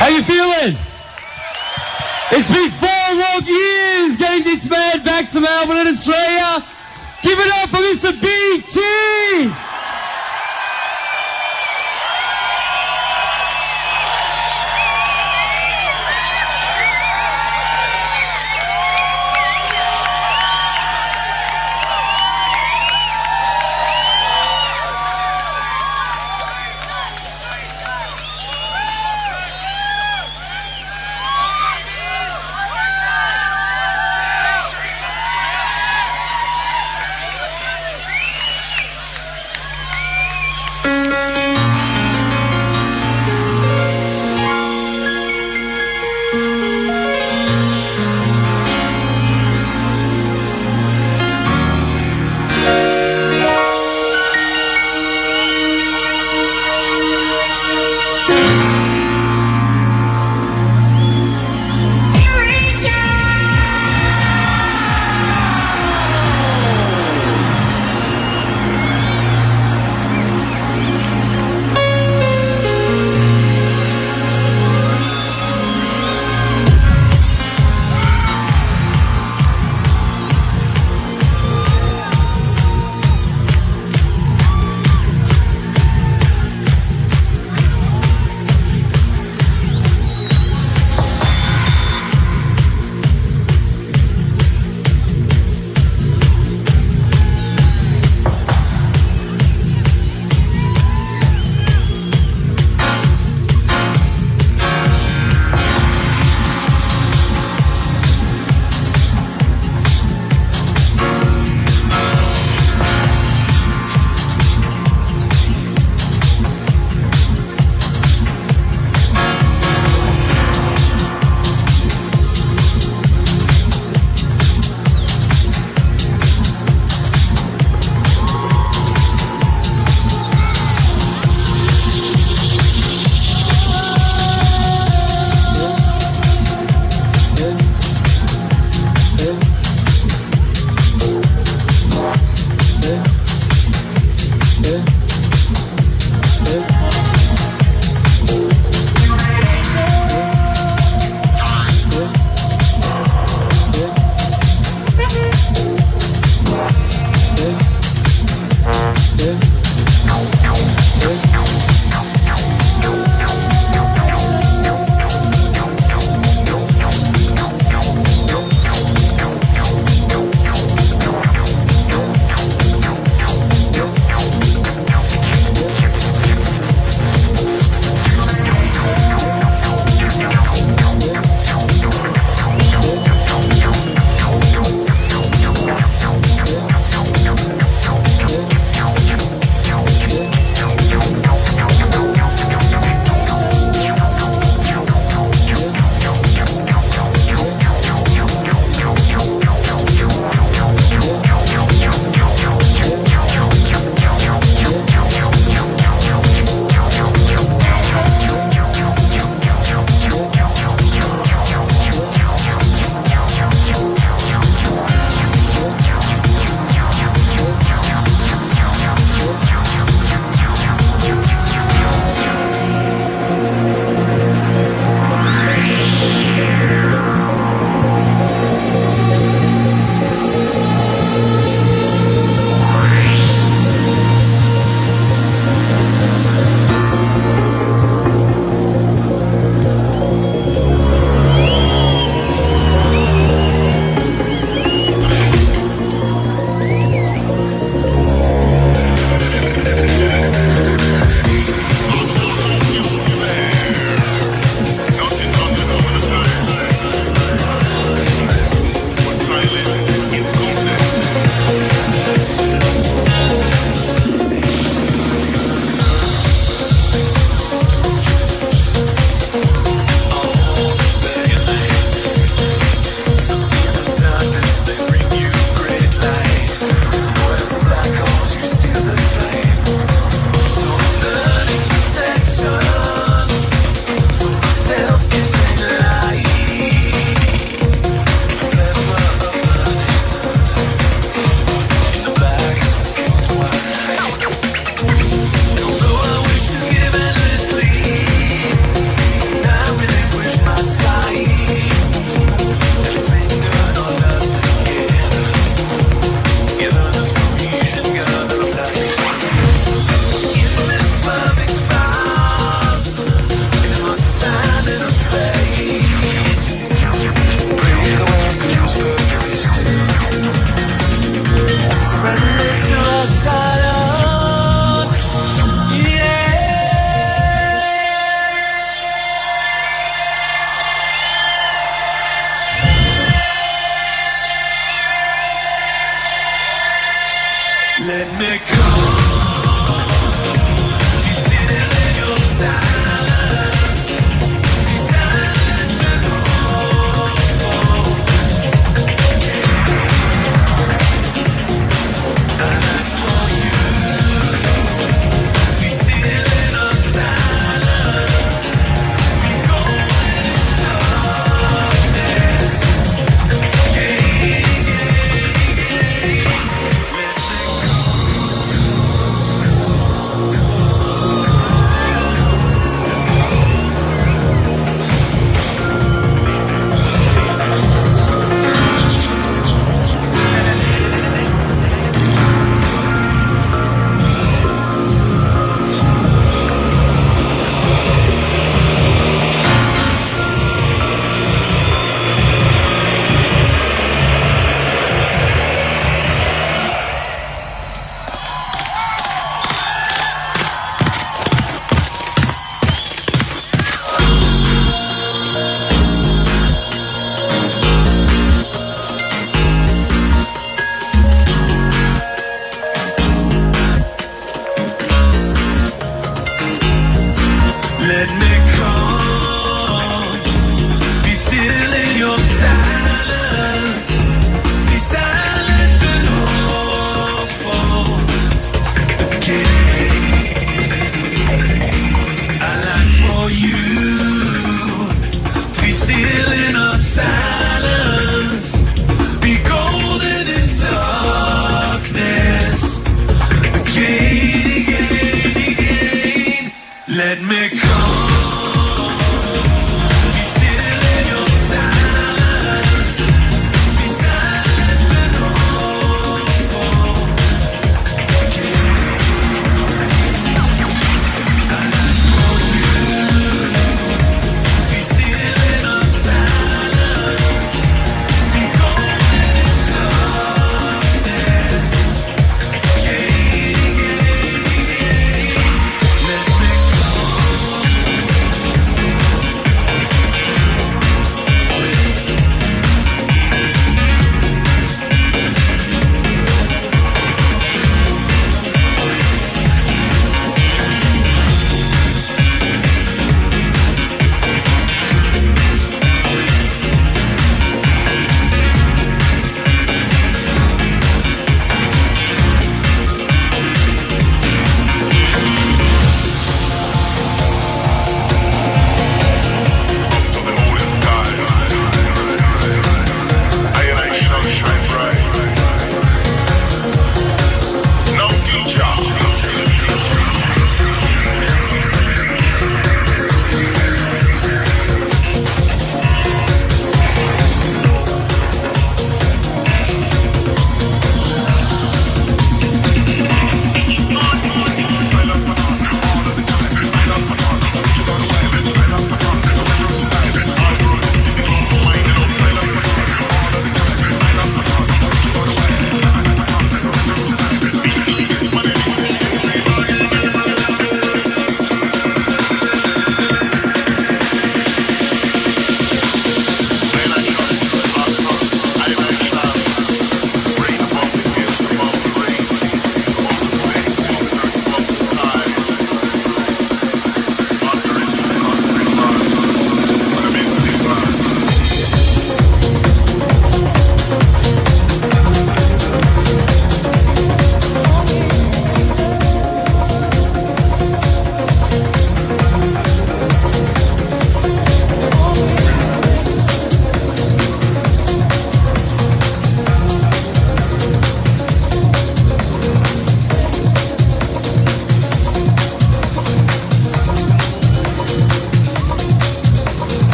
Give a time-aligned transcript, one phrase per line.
[0.00, 0.78] How you feeling?
[2.32, 6.64] It's been four long years getting this man back to Melbourne and Australia.
[7.22, 8.10] Give it up for Mr.
[8.18, 9.69] BT!